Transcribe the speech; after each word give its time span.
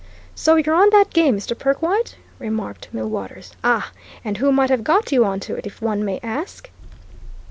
"So 0.33 0.55
you're 0.55 0.73
on 0.73 0.89
that 0.93 1.13
game, 1.13 1.37
Mr. 1.37 1.55
Perkwite?" 1.55 2.15
remarked 2.39 2.89
Millwaters. 2.91 3.51
"Ah! 3.63 3.91
And 4.25 4.37
who 4.37 4.51
might 4.51 4.71
have 4.71 4.83
got 4.83 5.11
you 5.11 5.23
on 5.23 5.39
to 5.41 5.53
it, 5.53 5.67
if 5.67 5.79
one 5.79 6.03
may 6.03 6.19
ask?" 6.23 6.71